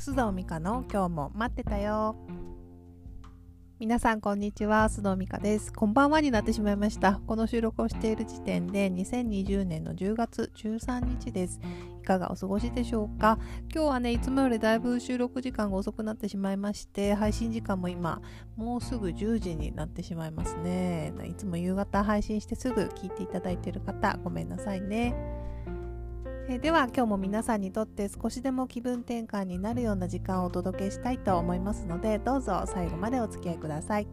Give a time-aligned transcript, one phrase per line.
[0.00, 2.16] 須藤美香の今日も待ってたよ。
[3.78, 4.84] 皆さんこんにちは。
[4.84, 5.74] 須藤美香です。
[5.74, 7.20] こんばんはになってしまいました。
[7.26, 11.60] この収録をしている時点で2020年の10月13日です。
[12.00, 13.38] いかがお過ごしでしょうか？
[13.70, 18.22] 今日はねいつもよりだいぶ収録時間が遅くなってしまいまして配信時間も今
[18.56, 21.12] もうすぐ10時になってしまいますね。
[21.28, 25.14] いつも夕方配信してすぐ聞いていただいている方ごめんなさいね。
[26.52, 34.08] えでは今日も皆さんにとって少しでも気分転換になるような時間をお届けしたいと思いますのでどうぞ最後までお付き合いください。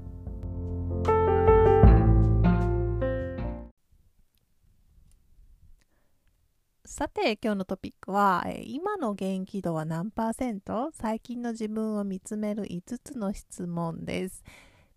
[6.85, 10.91] さて今日のトピックは今の元気度は何パーセント？
[10.93, 14.43] 最近の自分を見つめる5つの質問です。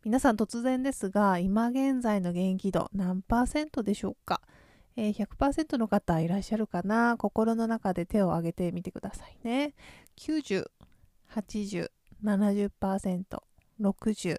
[0.05, 4.43] 皆さん突然ですが今現在の元気度何パーセントでしょうか？
[5.03, 9.73] え、100%の方いらっしゃるかな心の中で手を挙げてみてくださいね。
[10.19, 10.67] 90、
[11.35, 11.91] 80、
[12.23, 13.25] 70%、
[13.81, 14.39] 60、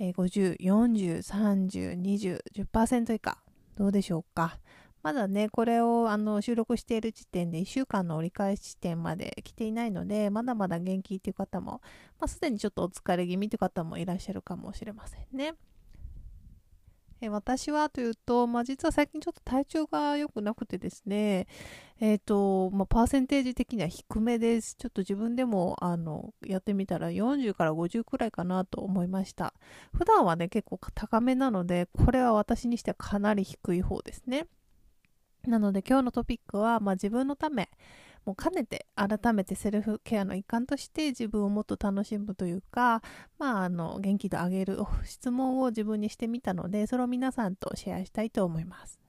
[0.00, 2.40] えー、50、40、30、20、
[2.72, 3.38] 10%以下。
[3.76, 4.58] どうでしょうか。
[5.04, 11.82] まだね、これをあの収録している時点で1週間の折り返し地点まで来ていないので、まだまだ元気っていう方も、
[12.18, 15.54] まあ、すでにちょっとお疲れ気味という方もいらっしゃるかもしれませんね。
[17.24, 21.46] え私はというと、まあ、実は最近ちょっと体調が良くなくてですね、
[22.00, 24.74] えっ、ー、と、まあ、パーセンテージ的には低めです。
[24.76, 29.54] ちょっと自分でも、あの、やってみたら40から50くらいかなと思いました。
[29.94, 34.48] 普段はね、結構高めなので、これは私にしてはかなり低い方ですね。
[35.46, 37.70] なので今日のトピックは、まあ、自分のため、
[38.24, 43.02] もう兼ねて改めてセルフケアの一環として自分をもっと楽しむというか、
[43.38, 49.00] まあ、あの元気度上げる質問を自分にしてみたのでそれを皆さんとシェアしたいと思います。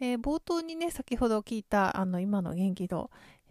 [0.00, 3.10] えー、冒頭にね先ほど聞いたあの今の元気度、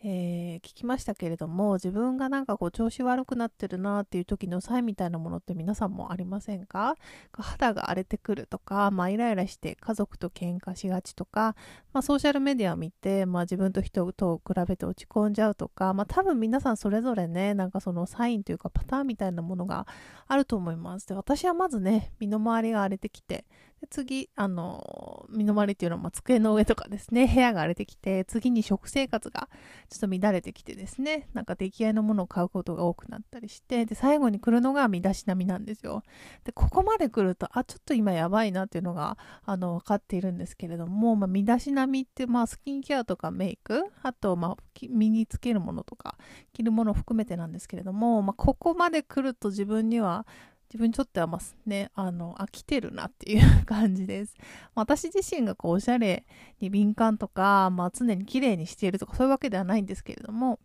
[0.10, 6.96] えー、聞きましたけれども自分がなんかこう調子悪くなってるなっていう時のサインみたいなものって皆さんもありませんか？
[7.34, 11.58] 肌が荒れてくるとか、まあ、イライラして家族と喧嘩しがちとか、
[11.92, 19.88] まあ、ソーシャルメディアを見て、まあ、自分と人と比べて落ち込んじゃうとか、まあ、多分皆さんそれぞれねなんかそのサインというかパターンみたいなものが
[20.26, 21.08] あると思います。
[21.08, 23.44] で私はまずね身の回りが荒れてきて
[23.82, 29.50] で次、あの、身の回りっていうのは、机の上とかですね、 部屋が荒れてきて、次に食生活が
[29.90, 36.04] ちょっと乱れてきてですね、なんか出来合いのものを買うことが多くなったりして、で、最後に来るのが身だしなみなんですよ。
[36.44, 44.58] で、ここまで来ると、あ、ちょっと今やばいなっていうのが、あの、分かっているんですけれども、まあ、身だしなみって、まあ、スキンケアとかメイク、あと、まあ、
[44.90, 46.18] 身につけるものとか、
[46.54, 50.26] 着るものを含めてなんですけれども、まあ、ここまで来ると自分には、
[50.70, 54.36] 自分にとってはますね、あの、飽きてるなっていう感じです。
[54.76, 56.26] 私自身がこう、おしゃれ
[56.60, 60.60] に敏感とか、まあ常に綺麗にしているとか、そういうわけではないんですけれども、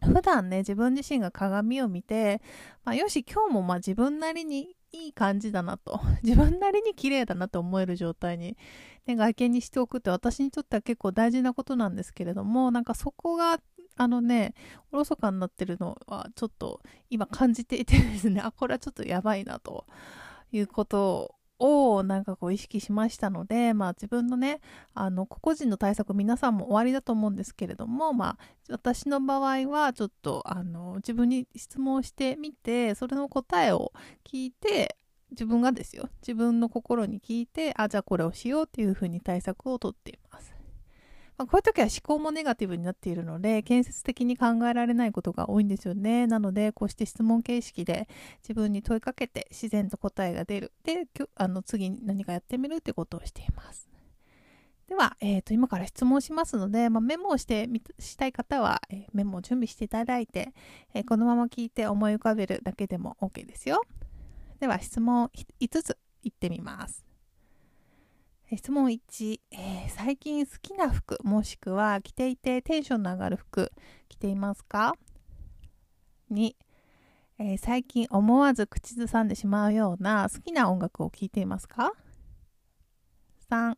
[0.00, 2.42] 普段ね、自分自身が鏡を見て、
[2.84, 8.56] まあ、よし、今日もまあ自分なりにいい感じだなと、 自分なりに綺麗だなと思える状態に、
[9.06, 13.60] ね、外見にしておくって私にとっては結構大事なことなんですけれども、なんかそこが
[13.96, 14.54] あのね、
[14.90, 16.80] おろそかになってるのはちょっと
[17.10, 19.86] 今感じていてですね、 あ、これはちょっとやばいなと
[20.52, 24.60] いうことをなんかこう意識しましたので、まあ自分のね、
[24.94, 28.38] あの個々人の対策皆さんも終わりだと思うんですけれども、まあ
[28.70, 33.92] 私の場合はちょっとあの自分に質問してみて、それの答えを
[34.24, 34.96] 聞いて、
[35.30, 40.61] 自分がですよ、自分の心に聞いて、あ、じゃあこれをしようっていうふうに対策をとっています。
[41.42, 46.28] まあ、こういう時は思考もネガティブになっているので、建設的に考えられないことが多いんですよね。
[46.28, 48.08] なので、こうして質問形式で
[48.42, 50.72] 自分に問いかけて自然と答えが出る。
[50.84, 51.04] で、
[51.34, 53.88] あの次に何かやってみるってことをしています。
[54.86, 60.52] では、えーと、今から質問しますので、まあ、メモをしてみしたい方は、えー、メモを準備していただいて、
[60.94, 63.82] えー、このまま聞いて思い浮かべるだけでも OK ですよ。
[64.60, 65.28] では質問
[65.60, 67.11] 5ついってみます。
[68.54, 73.72] 質問1、えー、最近好きな服もしくは着ていてテンションの上がる服
[74.10, 74.94] 着ていますか
[76.30, 76.54] ?2、
[77.38, 81.92] えー、最近思わず口ずさんでしまうような好きな音楽を聴いていますか
[83.50, 83.76] ?3、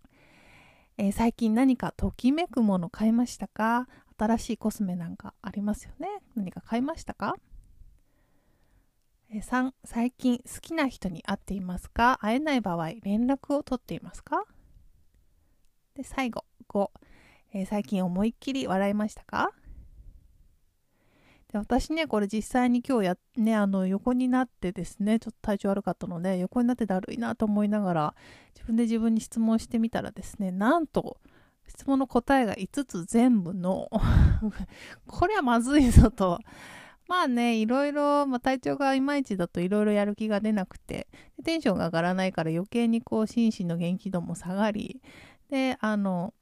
[0.99, 3.87] えー、最近何かときめくもの買いましたか？
[4.19, 6.09] 新しいコスメなんかありますよね。
[6.35, 7.37] 何か買いましたか
[9.33, 12.19] ？3最近好きな人に会っていますか？
[12.21, 14.45] 会えない場合連絡を取っていますか？
[15.95, 16.91] で、最後、5、
[17.53, 19.51] えー、最近思いっきり笑いましたか？
[21.53, 28.15] で私ね、これ実際に今日や、ね、あの横になってですね、ちょっと体調悪かったので、横になってだるいなと思いながら、
[28.55, 31.19] 自分で自分に質問してみたらですね、なんと、
[31.69, 33.89] 質問の答えが5つ全部の
[35.07, 36.41] これはまずいぞと。
[37.07, 41.07] まあね、いろいろ、まあ、体調がいまいちだといろいろやる気が出なくて、
[41.45, 45.03] テンションが上がらないから余計にこう心身の元気度も下がり、
[45.51, 46.35] で、あの、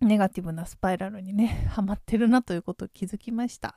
[0.00, 3.74] ネガティブなスパイラルにね、 ハマってるなということを気づきました。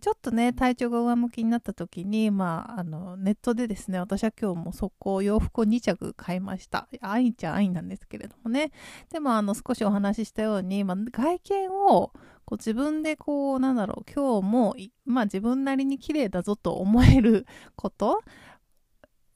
[0.00, 6.88] ちょっとね、体調が上向きになった時に、まあ、あの、ネットでですね、私は今日も速攻洋服を2着買いました。
[7.00, 8.70] 愛ちゃん愛なんですけれどもね。
[9.10, 12.12] でも、あの、少しお話ししたように、まあ、外見を、
[12.48, 14.74] こう自分でこう、なんだろう、今日も、
[15.04, 17.44] まあ自分なりに綺麗だぞと思える
[17.76, 18.22] こと、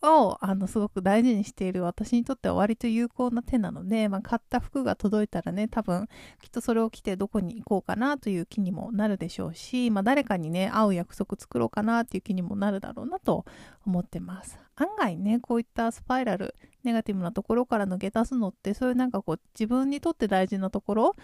[0.02, 6.08] をあのすごく大事にしている私にとっては割と有効な手なので、まあ、買った服が届いたらね多分
[6.43, 13.44] きっとそれを着てどこに行こうかなという気にもなるでしょうし、まあ、誰かにね会う約束作ろうかなっていう気にもなるだろうなと
[13.87, 14.58] 思ってます。
[14.76, 21.16] 案外ねこういったスパイラルネガティブなところから抜け出すのってそういうなんかこう自分にとって大事なところ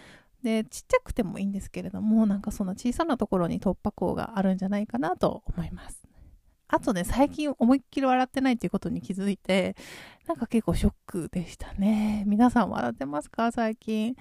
[0.43, 6.08] でちっちゃくてもいいんですけれどもなんかそんな小さなところに突破口があるんじゃないかなと思います。
[6.69, 9.75] あとね、最近思いっきり笑ってないっていうことに気づいて、
[10.29, 12.23] なんか結構ショックでしたね。
[12.27, 13.51] 皆さん笑ってますか？
[13.51, 14.15] 最近。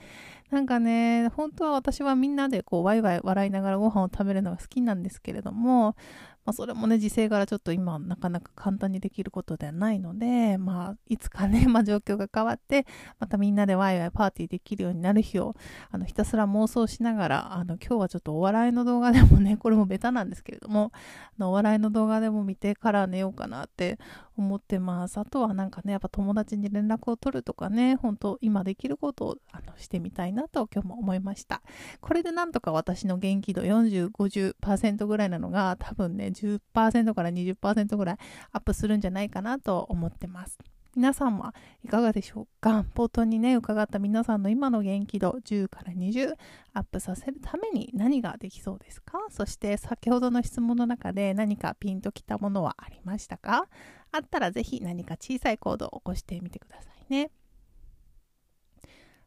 [0.50, 5.98] なんかね、本当は私はみんなでこうワイワイ笑いながらご飯を食べるのが好きなんですけれども、
[6.46, 12.86] まあ、それもね、時勢からちょっと今なかなか簡単にできることではないので、まあ、いつかね、まあ、状況が変わって、
[13.20, 15.56] またみんなでワイワイパーティーできるようになる日を、
[15.92, 21.00] あの、ひたすら妄想しながら、あの、今日はちょっとお笑いの動画でもね、これもベタなんですけれども、あ
[21.38, 24.00] のお笑いの動画でも見てから寝ようかなって
[24.38, 25.18] 思ってます。
[25.18, 31.62] あとはなんかね、やっぱ友達に連絡を取るとかね、本当今できることをあのしてみたいなと今日も思いました。
[32.00, 38.18] これでなんとか私の元気度40、50%ぐらいなのが多分ね、10%から20%ぐらい
[38.52, 40.58] アップするんじゃないかなと思ってます。
[40.96, 41.54] 皆さんは
[41.84, 42.84] いかがでしょうか？
[42.96, 46.34] 冒頭にね伺った皆さんの今の元気度10から20
[46.74, 49.20] アップさせるために何ができそうですか？
[49.30, 53.68] そして先ほどの質問の中で何かピンときたものはありましたか？
[54.12, 57.32] あったらぜひ何か小さい行動を起こしてみてくださいね。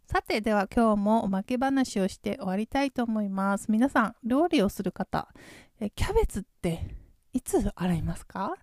[0.07, 3.71] さてでは今日もおまけ話をして終わりたいと思います。
[3.71, 5.29] 皆さん料理をする方
[5.95, 6.97] キャベツって
[7.33, 8.57] いつ洗いますか？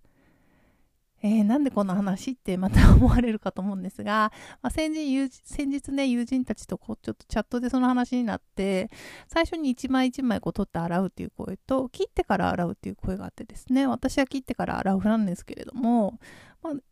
[1.28, 4.32] えー、なんでこの話ってまた思われるかと思うんですが、
[4.62, 8.90] まあ、先日先日ね、友人たちとこうちょっとチャットでその話になって、
[9.28, 16.20] 最初に一枚一枚こう取って洗うっていう声と、切ってから洗うっていう声があってですね、私は切ってから洗うなんですけれども、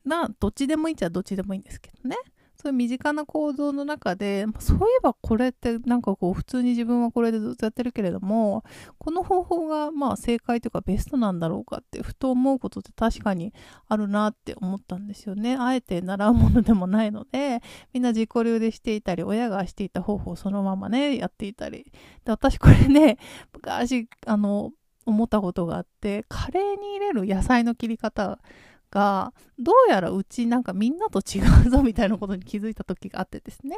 [0.03, 2.17] まあ、どっちでもいいっちゃどっちでもいいんですけどね。
[2.65, 8.63] そういう身近な行動の中で、そういえばこれってなんかこう普通に自分はこれでずっとやってるけれども、
[8.97, 13.53] この方法がまあ正解というかベストなんだろうかってふと思うことって確かに
[13.87, 15.57] あるなって思ったんですよね。
[15.59, 17.61] あえて習うものでもないので、
[17.93, 21.91] みんな自己流でしていたり、親がしていた方法をそのままね、やっていたり。
[22.23, 23.19] で、私これね、
[23.53, 24.71] 昔、あの、
[25.05, 28.39] 思ったことがあって、カレーに入れる野菜の切り方
[28.95, 33.75] がどうやらうちなんかみんなと違うぞみたいなことに気づいた時があってですね。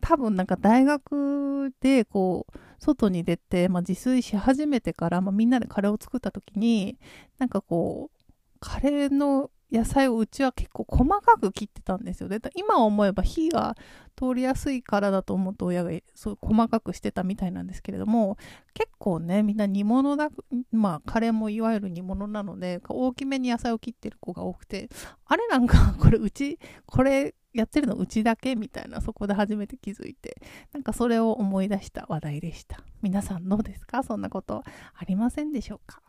[0.00, 6.98] 多分なんか大学でこう外に出て、まあ、自炊し始めてから、まあ、みんなでカレーを作った時に
[7.38, 8.24] なんかこう
[8.60, 12.28] カレーの野菜をうちは結構細かく切ってたんですよ。
[12.28, 13.76] で今思えば火が
[14.16, 18.36] 通りやすいからだと思うと親がそう細かくしてたみたいなんですけれども
[18.74, 20.30] 結構ねみんな煮物だ
[20.72, 24.88] まあカレーもいわゆる煮物なので大きめに野菜を切ってる子が多くて
[25.26, 30.40] あれなんか これうちこれやってるのうちだけみたいなそこで初めて気づいて
[30.72, 32.80] なんかそれを思い出した話題でした。
[33.02, 34.02] 皆さんどうですか？
[34.02, 34.62] そんなこと
[34.94, 36.02] ありませんでしょうか？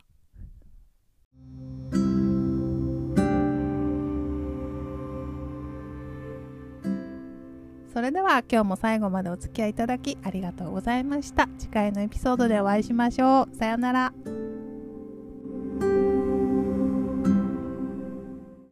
[7.92, 11.48] それでは今日も最後までお付き合いいただきありがとうございました。
[11.58, 13.56] 次回のエピソードでお会いしましょう。
[13.56, 14.39] さようなら。